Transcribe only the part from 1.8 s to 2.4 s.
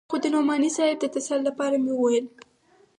مې وويل.